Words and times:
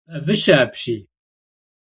Бэвыщэ 0.25 0.53
апщий! 0.63 1.01